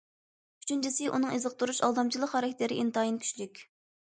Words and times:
ئۈچىنچىسى، 0.63 1.09
ئۇنىڭ 1.17 1.35
ئېزىقتۇرۇش، 1.35 1.81
ئالدامچىلىق 1.89 2.33
خاراكتېرى 2.35 2.81
ئىنتايىن 2.85 3.21
كۈچلۈك. 3.27 3.63